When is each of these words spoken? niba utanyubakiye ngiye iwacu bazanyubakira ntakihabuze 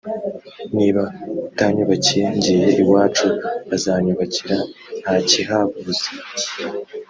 niba 0.77 1.03
utanyubakiye 1.47 2.23
ngiye 2.35 2.67
iwacu 2.81 3.27
bazanyubakira 3.69 4.57
ntakihabuze 5.01 6.07